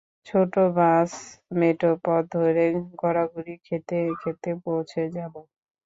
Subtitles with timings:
[0.25, 1.11] ছোট বাস,
[1.57, 2.65] মেঠো পথ ধরে
[3.01, 5.41] গড়াগড়ি খেতে খেতে পৌঁছে যাবো।